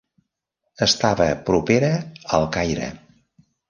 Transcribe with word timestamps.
Estava 0.85 1.29
propera 1.51 1.93
al 2.39 2.53
Caire. 2.59 2.93